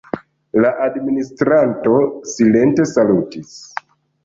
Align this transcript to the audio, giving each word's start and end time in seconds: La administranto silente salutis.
La 0.63 0.71
administranto 0.85 1.95
silente 2.33 2.89
salutis. 2.95 3.57